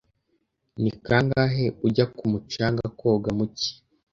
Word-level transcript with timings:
Ni 0.81 0.91
kangahe 1.05 1.65
ujya 1.85 2.05
ku 2.15 2.23
mucanga 2.31 2.85
koga 2.99 3.29
mu 3.37 3.45
cyi? 3.57 3.71